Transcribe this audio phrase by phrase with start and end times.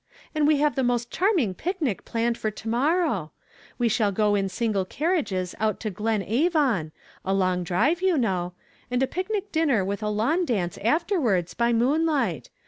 [0.33, 3.33] And we have the most charming pic nic planned for to morrow!
[3.77, 6.91] We shall go in single carriages out to Glen Avon,—
[7.23, 8.53] a long drive, you know,—
[8.89, 12.49] and a picnic dinner M'ith a lawn dance afterwards, by moonlight.